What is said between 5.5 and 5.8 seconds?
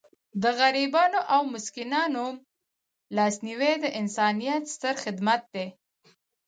دی.